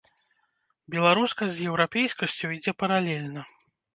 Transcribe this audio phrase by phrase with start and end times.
[0.93, 3.41] Беларускасць з еўрапейскасцю ідзе паралельна.